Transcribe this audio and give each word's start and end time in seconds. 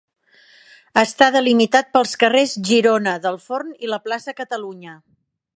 Està 1.01 1.27
delimitat 1.35 1.93
pels 1.97 2.15
carrers 2.25 2.57
Girona, 2.71 3.15
del 3.29 3.41
Forn 3.47 3.73
i 3.87 3.93
la 3.95 4.05
plaça 4.09 4.39
Catalunya. 4.45 5.01